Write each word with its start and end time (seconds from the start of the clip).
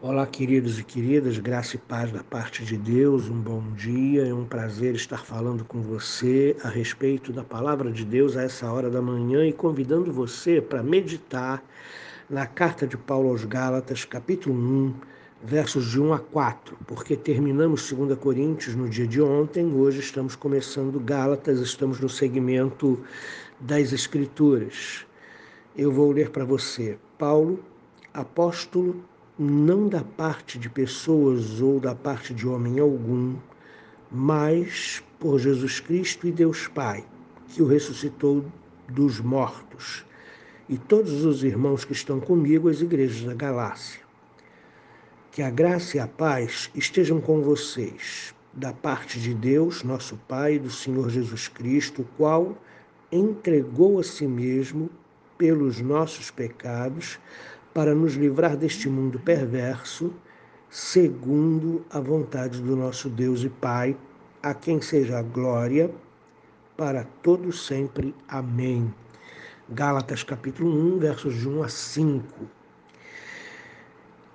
Olá, 0.00 0.24
queridos 0.28 0.78
e 0.78 0.84
queridas, 0.84 1.38
graça 1.38 1.74
e 1.74 1.78
paz 1.78 2.12
da 2.12 2.22
parte 2.22 2.64
de 2.64 2.76
Deus, 2.76 3.28
um 3.28 3.40
bom 3.40 3.72
dia, 3.72 4.28
é 4.28 4.32
um 4.32 4.44
prazer 4.44 4.94
estar 4.94 5.24
falando 5.24 5.64
com 5.64 5.82
você 5.82 6.56
a 6.62 6.68
respeito 6.68 7.32
da 7.32 7.42
palavra 7.42 7.90
de 7.90 8.04
Deus 8.04 8.36
a 8.36 8.44
essa 8.44 8.70
hora 8.70 8.88
da 8.88 9.02
manhã 9.02 9.44
e 9.44 9.52
convidando 9.52 10.12
você 10.12 10.60
para 10.60 10.84
meditar 10.84 11.64
na 12.30 12.46
carta 12.46 12.86
de 12.86 12.96
Paulo 12.96 13.30
aos 13.30 13.44
Gálatas, 13.44 14.04
capítulo 14.04 14.54
1, 14.54 14.94
versos 15.42 15.90
de 15.90 16.00
1 16.00 16.12
a 16.12 16.20
4, 16.20 16.78
porque 16.86 17.16
terminamos 17.16 17.92
2 17.92 18.16
Coríntios 18.20 18.76
no 18.76 18.88
dia 18.88 19.06
de 19.06 19.20
ontem, 19.20 19.74
hoje 19.74 19.98
estamos 19.98 20.36
começando 20.36 21.00
Gálatas, 21.00 21.58
estamos 21.58 21.98
no 21.98 22.08
segmento 22.08 23.00
das 23.58 23.92
Escrituras. 23.92 25.04
Eu 25.76 25.90
vou 25.90 26.12
ler 26.12 26.30
para 26.30 26.44
você. 26.44 26.96
Paulo, 27.18 27.58
apóstolo 28.14 29.02
não 29.38 29.88
da 29.88 30.02
parte 30.02 30.58
de 30.58 30.68
pessoas 30.68 31.60
ou 31.60 31.78
da 31.78 31.94
parte 31.94 32.34
de 32.34 32.48
homem 32.48 32.80
algum, 32.80 33.36
mas 34.10 35.02
por 35.20 35.38
Jesus 35.38 35.78
Cristo 35.78 36.26
e 36.26 36.32
Deus 36.32 36.66
Pai, 36.66 37.04
que 37.48 37.62
o 37.62 37.66
ressuscitou 37.66 38.44
dos 38.88 39.20
mortos, 39.20 40.04
e 40.68 40.76
todos 40.76 41.24
os 41.24 41.44
irmãos 41.44 41.84
que 41.84 41.92
estão 41.92 42.18
comigo, 42.18 42.68
as 42.68 42.80
igrejas 42.80 43.24
da 43.24 43.34
Galácia. 43.34 44.00
Que 45.30 45.40
a 45.40 45.50
graça 45.50 45.96
e 45.96 46.00
a 46.00 46.08
paz 46.08 46.68
estejam 46.74 47.20
com 47.20 47.40
vocês, 47.40 48.34
da 48.52 48.72
parte 48.72 49.20
de 49.20 49.32
Deus, 49.32 49.84
nosso 49.84 50.16
Pai, 50.26 50.54
e 50.54 50.58
do 50.58 50.70
Senhor 50.70 51.08
Jesus 51.08 51.46
Cristo, 51.46 52.02
o 52.02 52.08
qual 52.16 52.58
entregou 53.12 54.00
a 54.00 54.02
si 54.02 54.26
mesmo 54.26 54.90
pelos 55.38 55.80
nossos 55.80 56.30
pecados, 56.30 57.18
para 57.78 57.94
nos 57.94 58.14
livrar 58.14 58.56
deste 58.56 58.88
mundo 58.88 59.20
perverso, 59.20 60.12
segundo 60.68 61.86
a 61.88 62.00
vontade 62.00 62.60
do 62.60 62.74
nosso 62.74 63.08
Deus 63.08 63.44
e 63.44 63.48
Pai, 63.48 63.96
a 64.42 64.52
quem 64.52 64.80
seja 64.80 65.20
a 65.20 65.22
glória 65.22 65.88
para 66.76 67.04
todos 67.22 67.64
sempre. 67.68 68.12
Amém. 68.26 68.92
Gálatas 69.68 70.24
capítulo 70.24 70.68
1, 70.96 70.98
versos 70.98 71.36
de 71.36 71.48
1 71.48 71.62
a 71.62 71.68
5. 71.68 72.26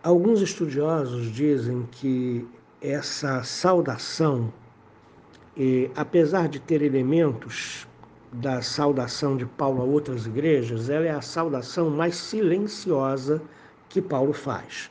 Alguns 0.02 0.40
estudiosos 0.40 1.30
dizem 1.30 1.86
que 1.92 2.48
essa 2.82 3.44
saudação, 3.44 4.54
apesar 5.98 6.48
de 6.48 6.62
ter 6.62 6.82
elementos 6.82 7.86
da 8.34 8.62
saudação 8.62 9.38
de 9.38 9.46
Paulo 9.46 9.82
a 9.82 9.86
outras 9.86 10.26
igrejas, 10.26 10.90
ela 10.90 11.06
é 11.06 11.12
a 11.12 11.22
saudação 11.22 11.90
mais 11.90 12.16
silenciosa 12.16 13.42
que 13.90 14.02
Paulo 14.02 14.34
faz. 14.34 14.90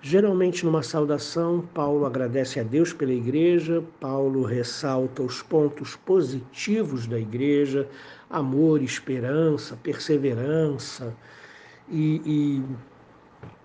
Geralmente, 0.00 0.64
numa 0.64 0.82
saudação, 0.82 1.60
Paulo 1.74 2.06
agradece 2.06 2.60
a 2.60 2.62
Deus 2.62 2.92
pela 2.92 3.12
igreja, 3.12 3.82
Paulo 4.00 4.42
ressalta 4.42 5.22
os 5.22 5.42
pontos 5.42 5.96
positivos 5.96 7.06
da 7.06 7.18
igreja, 7.18 7.86
amor, 8.30 8.80
esperança, 8.80 9.76
perseverança 9.82 11.14
e, 11.90 12.22
e 12.24 12.62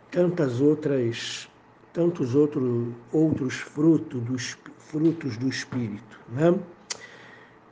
tantas 0.10 0.60
outras, 0.60 1.48
tantos 1.94 2.34
outro, 2.34 2.94
outros 3.12 3.56
frutos 3.56 4.22
do, 4.24 4.38
frutos 4.80 5.38
do 5.38 5.48
Espírito. 5.48 6.20
Né? 6.30 6.60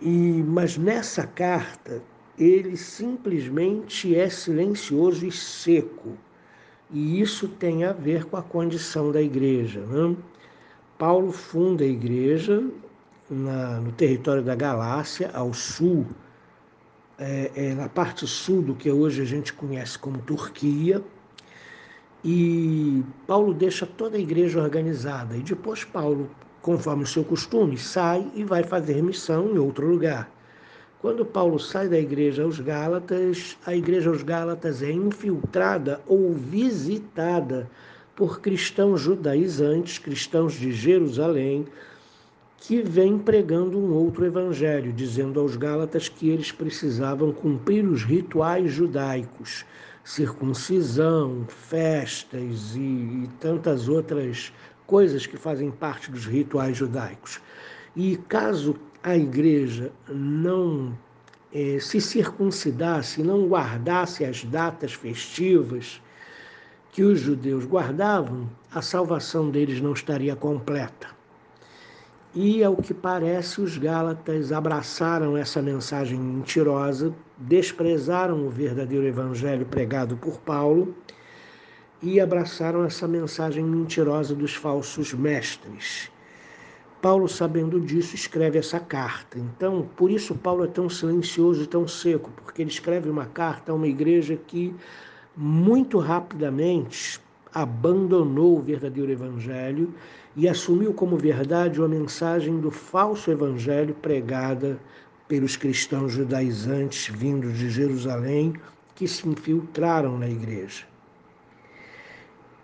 E, 0.02 0.44
mas 0.48 0.78
nessa 0.78 1.28
carta, 1.28 2.02
ele 2.38 2.76
simplesmente 2.76 4.16
é 4.16 4.30
silencioso 4.30 5.26
e 5.26 5.32
seco. 5.32 6.18
E 6.90 7.22
isso 7.22 7.48
tem 7.48 7.84
a 7.84 7.94
ver 7.94 8.26
com 8.26 8.36
a 8.36 8.42
condição 8.42 9.12
da 9.12 9.22
igreja. 9.22 9.82
Né? 9.82 10.16
Paulo 10.98 11.32
funda 11.32 11.84
a 11.84 11.88
igreja 11.88 12.64
na, 13.30 13.80
no 13.80 13.92
território 13.92 14.42
da 14.42 14.56
Galácia, 14.56 15.30
ao 15.34 15.54
sul, 15.54 16.08
é, 17.20 17.52
é, 17.56 17.76
na 17.76 17.88
parte 17.88 18.26
sul 18.26 18.62
do 18.64 18.74
que 18.74 18.92
hoje 18.92 19.22
a 19.22 19.26
gente 19.26 19.54
conhece 19.54 20.00
como 20.00 20.18
Turquia. 20.20 21.04
E 22.26 23.04
Paulo 23.28 23.54
deixa 23.54 23.86
toda 23.86 24.18
a 24.18 24.20
igreja 24.20 24.62
organizada. 24.62 25.38
E 25.38 25.42
depois 25.42 25.84
Paulo 25.84 26.30
conforme 26.62 27.04
o 27.04 27.08
seu 27.08 27.24
costume, 27.24 27.78
sai 27.78 28.26
e 28.36 28.44
vai 28.44 28.64
fazer 28.64 29.02
missão 29.02 29.50
em 29.50 29.58
outro 29.58 29.88
lugar. 29.88 30.30
Quando 31.02 31.26
Paulo 31.26 31.60
sai 31.60 31.90
da 31.90 32.00
igreja 32.00 32.44
aos 32.44 32.60
Gálatas, 32.60 33.58
a 33.66 33.76
igreja 33.76 34.10
aos 34.10 34.22
Gálatas 34.22 34.84
é 34.84 34.92
infiltrada 34.92 36.00
ou 36.06 36.32
visitada 36.34 37.68
por 38.16 38.40
cristãos 38.40 39.02
judaizantes, 39.02 39.98
cristãos 39.98 40.54
de 40.54 40.72
Jerusalém, 40.72 41.66
que 42.58 42.84
vêm 42.84 43.18
pregando 43.18 43.80
um 43.80 43.92
outro 43.92 44.24
evangelho, 44.24 44.94
dizendo 44.94 45.40
aos 45.40 45.56
Gálatas 45.56 46.08
que 46.08 46.30
eles 46.30 46.52
precisavam 46.52 47.32
cumprir 47.32 47.84
os 47.84 48.04
rituais 48.04 48.72
judaicos, 48.72 49.66
circuncisão, 50.04 51.46
festas 51.48 52.76
e, 52.76 52.80
e 52.80 53.30
tantas 53.40 53.90
outras 53.90 54.54
coisas 54.92 55.26
que 55.26 55.38
fazem 55.38 55.72
parte 55.72 56.12
dos 56.12 56.26
rituais 56.26 56.76
judaicos. 56.76 57.40
E 57.96 58.18
caso 58.28 58.76
a 59.02 59.16
igreja 59.16 59.90
não 60.10 60.94
eh, 61.54 61.78
se 61.80 62.02
circuncidasse, 62.02 63.24
não 63.24 63.48
guardasse 63.48 64.26
as 64.26 64.44
datas 64.44 64.92
festivas 64.94 66.02
que 66.92 67.04
os 67.04 67.22
judeus 67.22 67.64
guardavam, 67.64 68.50
a 68.70 68.82
salvação 68.82 69.50
deles 69.50 69.80
não 69.80 69.94
estaria 69.94 70.36
completa. 70.36 71.08
E, 72.36 72.62
ao 72.62 72.76
que 72.76 72.94
parece, 72.94 73.62
os 73.62 73.78
Gálatas 73.78 74.52
abraçaram 74.52 75.38
essa 75.38 75.62
mensagem 75.62 76.20
mentirosa, 76.20 77.14
desprezaram 77.38 78.46
o 78.46 78.50
verdadeiro 78.50 79.06
evangelho 79.06 79.66
pregado 79.66 80.18
por 80.18 80.38
Paulo 80.40 80.94
e 82.02 82.20
abraçaram 82.20 82.84
essa 82.84 83.08
mensagem 83.08 83.64
mentirosa 83.64 84.34
dos 84.34 84.56
falsos 84.56 85.14
mestres. 85.14 86.12
Paulo, 87.02 87.28
sabendo 87.28 87.80
disso, 87.80 88.16
escreve 88.16 88.60
essa 88.60 88.80
carta. 88.80 89.40
Então, 89.40 89.88
por 89.96 90.12
isso 90.12 90.36
Paulo 90.36 90.64
é 90.64 90.68
tão 90.68 90.88
silencioso 90.88 91.64
e 91.64 91.68
tão 91.68 91.88
seco, 91.88 92.30
porque 92.44 92.62
ele 92.62 92.70
escreve 92.70 93.10
uma 93.10 93.26
carta 93.26 93.72
a 93.72 93.76
uma 93.76 93.88
igreja 93.88 94.36
que 94.36 94.74
muito 95.36 95.98
rapidamente 95.98 97.20
abandonou 97.54 98.58
o 98.58 98.62
verdadeiro 98.62 99.12
evangelho 99.12 99.94
e 100.36 100.48
assumiu 100.48 100.94
como 100.94 101.18
verdade 101.18 101.80
uma 101.80 101.88
mensagem 101.88 102.60
do 102.60 102.72
falso 102.72 103.32
evangelho 103.32 103.94
pregada 103.96 104.80
pelos 105.28 105.56
cristãos 105.56 106.14
judaizantes 106.14 107.14
vindos 107.14 107.58
de 107.58 107.70
Jerusalém 107.70 108.54
que 108.96 109.08
se 109.08 109.28
infiltraram 109.28 110.18
na 110.18 110.30
igreja. 110.30 110.86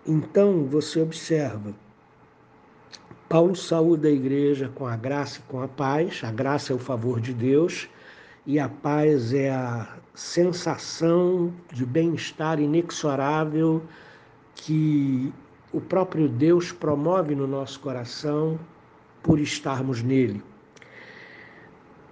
Então 0.06 0.64
você 0.64 1.00
observa, 1.00 1.74
Paulo 3.28 3.54
saúda 3.54 4.08
a 4.08 4.10
igreja 4.10 4.70
com 4.74 4.86
a 4.86 4.96
graça 4.96 5.40
e 5.40 5.42
com 5.50 5.60
a 5.60 5.68
paz, 5.68 6.22
a 6.24 6.30
graça 6.30 6.72
é 6.72 6.76
o 6.76 6.78
favor 6.78 7.20
de 7.20 7.34
Deus 7.34 7.88
e 8.46 8.58
a 8.58 8.68
paz 8.68 9.34
é 9.34 9.50
a 9.50 9.98
sensação 10.14 11.52
de 11.72 11.84
bem-estar 11.84 12.58
inexorável 12.58 13.82
que 14.54 15.32
o 15.72 15.80
próprio 15.80 16.28
Deus 16.28 16.72
promove 16.72 17.34
no 17.34 17.46
nosso 17.46 17.78
coração 17.80 18.58
por 19.22 19.38
estarmos 19.38 20.02
nele. 20.02 20.42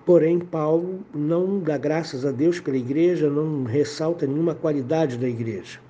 Porém, 0.05 0.39
Paulo 0.39 1.01
não 1.15 1.61
dá 1.61 1.79
graças 1.79 2.27
a 2.27 2.31
Deus 2.31 2.61
pela 2.61 2.77
igreja, 2.77 3.31
não 3.31 3.65
ressalta 3.65 4.27
nenhuma 4.27 4.55
qualidade 4.55 5.17
da 5.17 5.27
igreja 5.27 5.86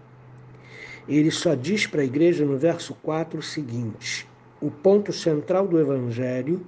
ele 1.09 1.31
só 1.31 1.55
diz 1.55 1.87
para 1.87 2.03
a 2.03 2.05
igreja 2.05 2.45
no 2.45 2.59
verso 2.59 2.95
4 3.03 3.39
o 3.39 3.43
seguinte: 3.43 4.27
o 4.61 4.71
ponto 4.71 5.13
central 5.13 5.67
do 5.67 5.79
evangelho 5.79 6.67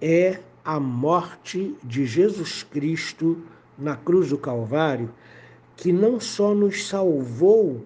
é 0.00 0.40
a 0.64 0.80
morte 0.80 1.76
de 1.82 2.06
Jesus 2.06 2.62
Cristo 2.62 3.42
na 3.78 3.96
cruz 3.96 4.30
do 4.30 4.38
Calvário, 4.38 5.10
que 5.76 5.92
não 5.92 6.18
só 6.18 6.54
nos 6.54 6.86
salvou 6.86 7.84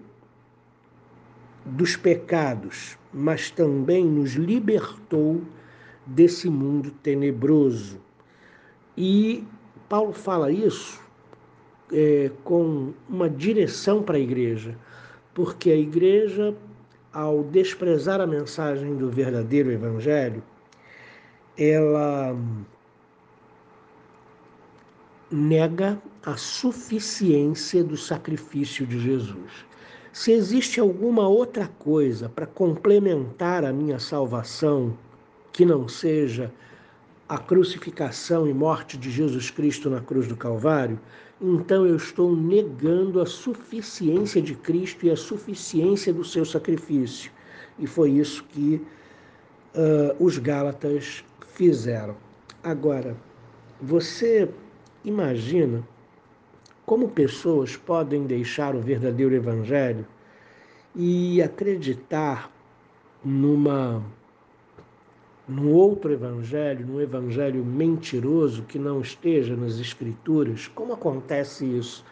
dos 1.64 1.96
pecados, 1.96 2.96
mas 3.12 3.50
também 3.50 4.04
nos 4.04 4.34
libertou 4.34 5.42
desse 6.06 6.48
mundo 6.48 6.90
tenebroso. 7.02 8.00
E 8.96 9.44
Paulo 9.88 10.12
fala 10.12 10.52
isso 10.52 11.00
é, 11.92 12.30
com 12.44 12.92
uma 13.08 13.28
direção 13.28 14.02
para 14.02 14.16
a 14.16 14.20
igreja 14.20 14.76
porque 15.34 15.70
a 15.70 15.76
igreja, 15.76 16.54
ao 17.12 17.44
desprezar 17.44 18.20
a 18.20 18.26
mensagem 18.26 18.96
do 18.96 19.10
verdadeiro 19.10 19.70
evangelho, 19.70 20.42
ela 21.56 22.36
nega 25.30 26.00
a 26.24 26.36
suficiência 26.36 27.84
do 27.84 27.96
sacrifício 27.96 28.86
de 28.86 28.98
Jesus. 28.98 29.66
Se 30.12 30.32
existe 30.32 30.80
alguma 30.80 31.28
outra 31.28 31.68
coisa 31.78 32.28
para 32.28 32.46
complementar 32.46 33.64
a 33.64 33.72
minha 33.72 33.98
salvação 33.98 34.96
que 35.52 35.64
não 35.64 35.88
seja 35.88 36.52
a 37.28 37.36
crucificação 37.36 38.48
e 38.48 38.54
morte 38.54 38.96
de 38.96 39.10
Jesus 39.10 39.50
Cristo 39.50 39.90
na 39.90 40.00
cruz 40.00 40.26
do 40.26 40.36
Calvário, 40.36 40.98
então 41.40 41.86
eu 41.86 41.96
estou 41.96 42.34
negando 42.34 43.20
a 43.20 43.26
suficiência 43.26 44.40
de 44.40 44.54
Cristo 44.54 45.04
e 45.04 45.10
a 45.10 45.16
suficiência 45.16 46.12
do 46.12 46.24
seu 46.24 46.44
sacrifício. 46.44 47.30
E 47.78 47.86
foi 47.86 48.12
isso 48.12 48.42
que 48.44 48.80
uh, 49.74 50.24
os 50.24 50.38
Gálatas 50.38 51.22
fizeram. 51.54 52.16
Agora, 52.62 53.16
você 53.80 54.48
imagina 55.04 55.86
como 56.86 57.08
pessoas 57.08 57.76
podem 57.76 58.26
deixar 58.26 58.74
o 58.74 58.80
verdadeiro 58.80 59.34
Evangelho 59.34 60.06
e 60.96 61.42
acreditar 61.42 62.50
numa 63.22 64.02
num 65.48 65.72
outro 65.72 66.12
evangelho, 66.12 66.86
num 66.86 67.00
evangelho 67.00 67.64
mentiroso 67.64 68.62
que 68.64 68.78
não 68.78 69.00
esteja 69.00 69.56
nas 69.56 69.78
escrituras, 69.78 70.68
como 70.68 70.92
acontece 70.92 71.64
isso? 71.64 72.04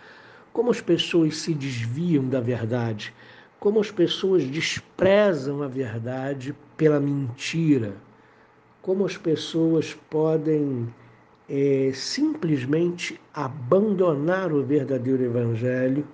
Como 0.53 0.71
as 0.71 0.81
pessoas 0.81 1.37
se 1.37 1.53
desviam 1.53 2.25
da 2.25 2.41
verdade? 2.41 3.13
Como 3.61 3.79
as 3.79 3.91
pessoas 3.91 4.45
desprezam 4.45 5.63
a 5.63 5.69
verdade 5.69 6.55
pela 6.79 6.99
mentira? 6.99 7.95
Como 8.81 9.05
as 9.05 9.19
pessoas 9.19 9.93
podem 10.09 10.89
é, 11.49 11.91
simplesmente 11.93 13.21
abandonar 13.35 14.51
o 14.51 14.63
verdadeiro 14.63 15.23
evangelho 15.23 16.07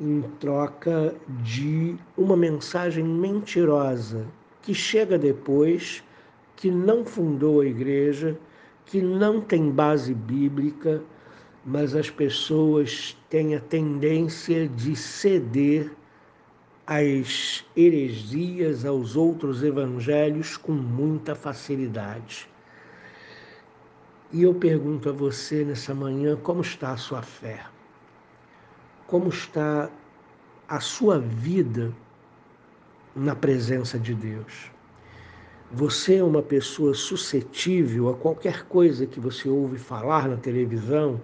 em 0.00 0.22
troca 0.40 1.14
de 1.44 1.94
uma 2.16 2.36
mensagem 2.36 3.04
mentirosa 3.04 4.26
que 4.62 4.74
chega 4.74 5.18
depois 5.18 6.02
que 6.60 6.70
não 6.70 7.06
fundou 7.06 7.62
a 7.62 7.66
igreja, 7.66 8.38
que 8.84 9.00
não 9.00 9.40
tem 9.40 9.70
base 9.70 10.12
bíblica, 10.12 11.02
mas 11.64 11.94
as 11.94 12.10
pessoas 12.10 13.16
têm 13.30 13.54
a 13.54 13.60
tendência 13.60 14.68
de 14.68 14.94
ceder 14.94 15.90
às 16.86 17.64
heresias, 17.74 18.84
aos 18.84 19.16
outros 19.16 19.62
evangelhos 19.62 20.58
com 20.58 20.72
muita 20.72 21.34
facilidade. 21.34 22.46
E 24.30 24.42
eu 24.42 24.54
pergunto 24.54 25.08
a 25.08 25.12
você 25.12 25.64
nessa 25.64 25.94
manhã 25.94 26.36
como 26.36 26.60
está 26.60 26.92
a 26.92 26.98
sua 26.98 27.22
fé? 27.22 27.64
Como 29.06 29.30
está 29.30 29.90
a 30.68 30.78
sua 30.78 31.18
vida 31.18 31.90
na 33.16 33.34
presença 33.34 33.98
de 33.98 34.14
Deus? 34.14 34.70
Você 35.72 36.16
é 36.16 36.24
uma 36.24 36.42
pessoa 36.42 36.94
suscetível 36.94 38.08
a 38.08 38.14
qualquer 38.16 38.64
coisa 38.66 39.06
que 39.06 39.20
você 39.20 39.48
ouve 39.48 39.78
falar 39.78 40.28
na 40.28 40.36
televisão, 40.36 41.20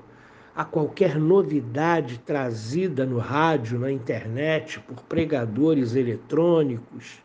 a 0.55 0.65
qualquer 0.65 1.19
novidade 1.19 2.19
trazida 2.19 3.05
no 3.05 3.19
rádio, 3.19 3.77
na 3.77 3.91
internet, 3.91 4.79
por 4.79 5.03
pregadores 5.03 5.97
eletrônicos. 5.97 7.21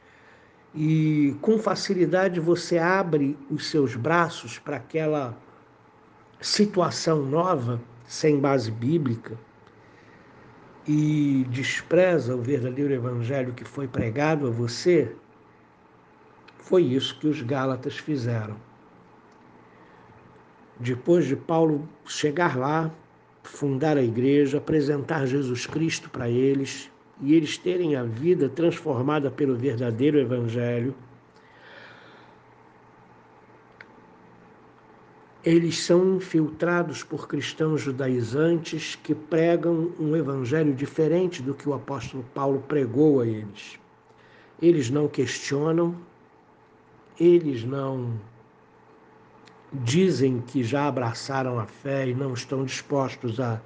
E 0.73 1.35
com 1.41 1.59
facilidade 1.59 2.39
você 2.39 2.79
abre 2.79 3.37
os 3.51 3.69
seus 3.69 3.95
braços 3.95 4.57
para 4.57 4.77
aquela 4.77 5.37
situação 6.39 7.23
nova, 7.23 7.79
sem 8.03 8.39
base 8.39 8.71
bíblica, 8.71 9.37
e 10.87 11.45
despreza 11.51 12.35
o 12.35 12.41
verdadeiro 12.41 12.91
evangelho 12.91 13.53
que 13.53 13.63
foi 13.63 13.87
pregado 13.87 14.47
a 14.47 14.49
você 14.49 15.15
foi 16.61 16.83
isso 16.83 17.17
que 17.19 17.27
os 17.27 17.41
Gálatas 17.41 17.97
fizeram. 17.97 18.55
Depois 20.79 21.25
de 21.25 21.35
Paulo 21.35 21.87
chegar 22.05 22.57
lá, 22.57 22.89
fundar 23.43 23.97
a 23.97 24.03
igreja, 24.03 24.57
apresentar 24.57 25.25
Jesus 25.25 25.65
Cristo 25.65 26.09
para 26.09 26.29
eles 26.29 26.89
e 27.21 27.33
eles 27.33 27.57
terem 27.57 27.95
a 27.95 28.03
vida 28.03 28.47
transformada 28.47 29.29
pelo 29.29 29.55
verdadeiro 29.55 30.19
Evangelho, 30.19 30.95
eles 35.43 35.79
são 35.83 36.17
infiltrados 36.17 37.03
por 37.03 37.27
cristãos 37.27 37.81
judaizantes 37.81 38.95
que 38.95 39.15
pregam 39.15 39.91
um 39.99 40.15
evangelho 40.15 40.73
diferente 40.73 41.41
do 41.41 41.55
que 41.55 41.67
o 41.67 41.73
apóstolo 41.73 42.23
Paulo 42.33 42.63
pregou 42.67 43.21
a 43.21 43.25
eles. 43.25 43.79
Eles 44.61 44.91
não 44.91 45.07
questionam, 45.07 45.95
eles 47.21 47.63
não 47.63 48.19
dizem 49.71 50.41
que 50.41 50.63
já 50.63 50.87
abraçaram 50.87 51.59
a 51.59 51.67
fé 51.67 52.09
e 52.09 52.15
não 52.15 52.33
estão 52.33 52.65
dispostos 52.65 53.39
a, 53.39 53.61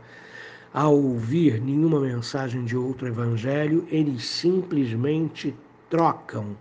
a 0.74 0.90
ouvir 0.90 1.62
nenhuma 1.62 2.02
mensagem 2.02 2.66
de 2.66 2.76
outro 2.76 3.08
evangelho, 3.08 3.88
eles 3.90 4.26
simplesmente 4.26 5.56
trocam 5.90 6.58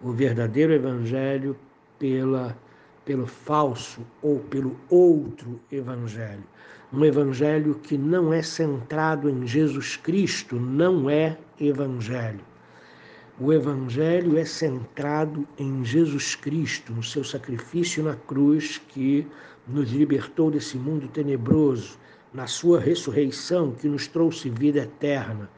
o 0.00 0.12
verdadeiro 0.12 0.72
evangelho 0.72 1.56
pela, 1.98 2.56
pelo 3.04 3.26
falso 3.26 4.00
ou 4.22 4.38
pelo 4.38 4.78
outro 4.88 5.60
evangelho. 5.70 6.44
Um 6.92 7.04
evangelho 7.04 7.74
que 7.74 7.98
não 7.98 8.32
é 8.32 8.40
centrado 8.40 9.28
em 9.28 9.44
Jesus 9.48 9.96
Cristo, 9.96 10.60
não 10.60 11.10
é 11.10 11.36
evangelho. 11.60 12.49
O 13.42 13.54
Evangelho 13.54 14.36
é 14.36 14.44
centrado 14.44 15.48
em 15.56 15.82
Jesus 15.82 16.34
Cristo, 16.34 16.92
no 16.92 17.02
seu 17.02 17.24
sacrifício 17.24 18.04
na 18.04 18.14
cruz 18.14 18.76
que 18.76 19.26
nos 19.66 19.90
libertou 19.90 20.50
desse 20.50 20.76
mundo 20.76 21.08
tenebroso, 21.08 21.98
na 22.34 22.46
sua 22.46 22.78
ressurreição 22.78 23.72
que 23.72 23.88
nos 23.88 24.06
trouxe 24.06 24.50
vida 24.50 24.80
eterna. 24.80 25.48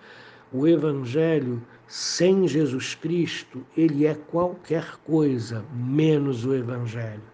O 0.53 0.69
Evangelho 0.69 1.61
sem 1.89 2.47
Jesus 2.47 2.95
Cristo, 2.95 3.67
ele 3.77 4.07
é 4.07 4.15
qualquer 4.15 4.99
coisa 4.99 5.65
menos 5.75 6.45
o 6.45 6.55
Evangelho. 6.55 7.33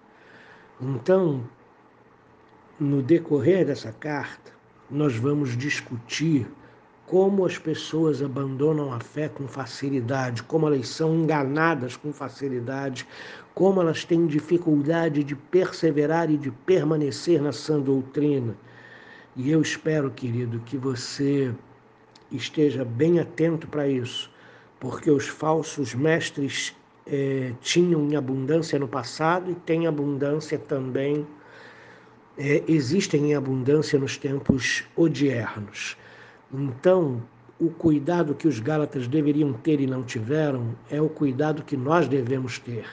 Então, 0.81 1.47
no 2.81 3.03
decorrer 3.03 3.67
dessa 3.67 3.93
carta, 3.93 4.50
nós 4.91 5.15
vamos 5.15 5.55
discutir 5.59 6.47
como 7.08 7.46
as 7.46 7.56
pessoas 7.56 8.22
abandonam 8.22 8.93
a 8.93 9.00
fé 9.00 9.31
com 9.31 9.49
facilidade, 9.49 10.43
como 10.43 10.66
elas 10.66 10.88
são 10.88 11.14
enganadas 11.16 11.96
com 11.96 12.12
facilidade, 12.12 13.09
como 13.54 13.80
elas 13.80 14.04
têm 14.04 14.26
dificuldade 14.26 15.25
de 15.25 15.35
perseverar 15.35 16.30
e 16.30 16.37
de 16.37 16.50
permanecer 16.50 17.40
na 17.40 17.50
sã 17.50 17.80
doutrina. 17.80 18.54
E 19.35 19.50
eu 19.50 19.62
espero, 19.62 20.11
querido, 20.11 20.61
que 20.61 20.76
você 20.76 21.50
esteja 22.30 22.85
bem 22.85 23.18
atento 23.18 23.66
para 23.66 23.88
isso, 23.88 24.30
porque 24.78 25.11
os 25.11 25.26
falsos 25.26 25.94
mestres 25.94 26.76
eh, 27.06 27.52
tinham 27.62 28.04
em 28.04 28.16
abundância 28.16 28.78
no 28.78 28.87
passado 28.87 29.50
e 29.50 29.54
têm 29.54 29.87
abundância 29.87 30.59
também, 30.59 31.26
eh, 32.37 32.62
existem 32.68 33.30
em 33.30 33.35
abundância 33.35 33.99
nos 33.99 34.18
tempos 34.18 34.85
odiernos. 34.94 35.97
Então, 36.52 37.23
o 37.61 37.69
cuidado 37.69 38.35
que 38.35 38.49
os 38.49 38.59
Gálatas 38.59 39.07
deveriam 39.07 39.52
ter 39.52 39.81
e 39.81 39.87
não 39.87 40.02
tiveram 40.02 40.75
é 40.88 41.00
o 41.00 41.09
cuidado 41.09 41.62
que 41.62 41.76
nós 41.76 42.09
devemos 42.09 42.59
ter. 42.59 42.87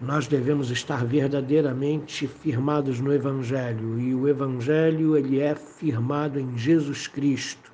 Nós 0.00 0.26
devemos 0.26 0.70
estar 0.70 1.04
verdadeiramente 1.04 2.26
firmados 2.26 3.00
no 3.00 3.12
Evangelho 3.12 4.00
e 4.00 4.14
o 4.14 4.28
Evangelho 4.28 5.16
ele 5.16 5.40
é 5.40 5.54
firmado 5.54 6.40
em 6.40 6.56
Jesus 6.56 7.06
Cristo. 7.06 7.72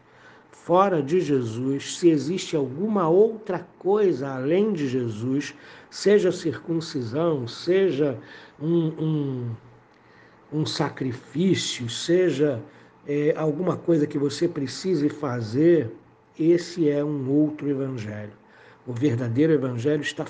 Fora 0.50 1.02
de 1.02 1.20
Jesus, 1.20 1.96
se 1.96 2.10
existe 2.10 2.54
alguma 2.54 3.08
outra 3.08 3.66
coisa 3.78 4.34
além 4.34 4.72
de 4.72 4.86
Jesus, 4.86 5.54
seja 5.90 6.30
circuncisão, 6.30 7.48
seja 7.48 8.16
um, 8.60 8.86
um, 9.02 9.50
um 10.52 10.66
sacrifício, 10.66 11.88
seja 11.88 12.62
é, 13.06 13.34
alguma 13.36 13.76
coisa 13.76 14.06
que 14.06 14.18
você 14.18 14.46
precise 14.46 15.08
fazer, 15.08 15.90
esse 16.38 16.88
é 16.88 17.04
um 17.04 17.28
outro 17.28 17.68
evangelho. 17.68 18.32
O 18.84 18.92
verdadeiro 18.92 19.52
evangelho 19.52 20.02
está 20.02 20.24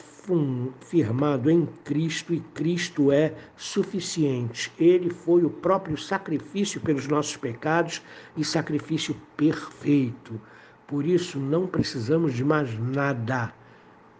firmado 0.81 1.51
em 1.51 1.67
Cristo 1.85 2.35
e 2.35 2.41
Cristo 2.41 3.11
é 3.11 3.33
suficiente. 3.57 4.71
Ele 4.79 5.09
foi 5.09 5.43
o 5.43 5.49
próprio 5.49 5.97
sacrifício 5.97 6.79
pelos 6.81 7.09
nossos 7.09 7.37
pecados 7.37 8.03
e 8.37 8.45
sacrifício 8.45 9.17
perfeito. 9.39 10.39
Por 10.87 11.07
isso 11.07 11.39
não 11.39 11.67
precisamos 11.67 12.35
de 12.35 12.45
mais 12.45 12.79
nada, 12.79 13.55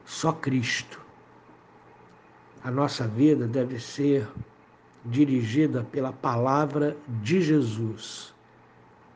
só 0.07 0.33
Cristo. 0.33 0.99
A 2.65 2.71
nossa 2.71 3.07
vida 3.07 3.47
deve 3.47 3.79
ser 3.79 4.27
dirigida 5.05 5.85
pela 5.85 6.13
palavra 6.13 6.97
de 7.23 7.43
Jesus. 7.43 8.33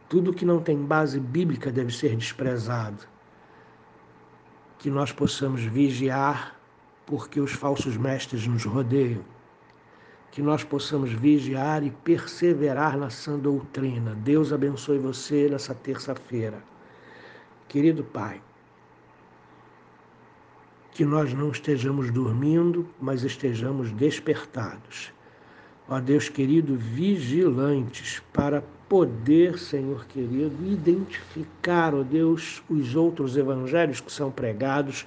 Tudo 0.08 0.32
que 0.32 0.44
não 0.44 0.60
tem 0.60 0.78
base 0.84 1.18
bíblica 1.18 1.72
deve 1.72 1.92
ser 1.92 2.16
desprezado. 2.16 3.06
que 4.78 4.90
nós 4.90 5.10
possamos 5.10 5.62
vigiar, 5.62 6.56
porque 7.06 7.40
os 7.40 7.52
falsos 7.52 7.96
mestres 7.96 8.46
nos 8.46 8.64
rodeiam. 8.64 9.24
Que 10.30 10.42
nós 10.42 10.62
possamos 10.62 11.12
vigiar 11.12 11.82
e 11.82 11.90
perseverar 11.90 12.96
na 12.96 13.10
sã 13.10 13.38
doutrina. 13.38 14.14
Deus 14.16 14.52
abençoe 14.52 14.98
você 14.98 15.48
nessa 15.50 15.74
terça-feira. 15.74 16.62
Querido 17.68 18.04
Pai, 18.04 18.40
que 20.92 21.04
nós 21.04 21.32
não 21.32 21.50
estejamos 21.50 22.10
dormindo, 22.10 22.88
mas 23.00 23.24
estejamos 23.24 23.90
despertados. 23.92 25.12
Ó 25.88 25.98
Deus 26.00 26.28
querido, 26.28 26.76
vigilantes 26.76 28.22
para 28.32 28.62
poder, 28.88 29.58
Senhor 29.58 30.06
querido, 30.06 30.54
identificar, 30.64 31.94
ó 31.94 32.02
Deus, 32.02 32.62
os 32.68 32.94
outros 32.94 33.36
evangelhos 33.36 34.00
que 34.00 34.12
são 34.12 34.30
pregados 34.30 35.06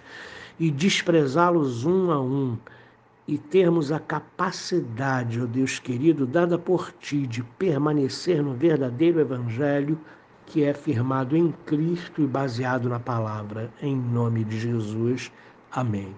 e 0.59 0.69
desprezá-los 0.69 1.85
um 1.85 2.11
a 2.11 2.19
um 2.19 2.57
e 3.27 3.37
termos 3.37 3.91
a 3.91 3.99
capacidade, 3.99 5.41
ó 5.41 5.45
Deus 5.45 5.79
querido, 5.79 6.25
dada 6.25 6.57
por 6.57 6.91
ti 6.99 7.27
de 7.27 7.43
permanecer 7.43 8.41
no 8.41 8.53
verdadeiro 8.53 9.19
evangelho 9.19 9.99
que 10.45 10.63
é 10.63 10.73
firmado 10.73 11.37
em 11.37 11.51
Cristo 11.65 12.23
e 12.23 12.27
baseado 12.27 12.89
na 12.89 12.99
palavra. 12.99 13.71
Em 13.81 13.95
nome 13.95 14.43
de 14.43 14.59
Jesus. 14.59 15.31
Amém. 15.71 16.15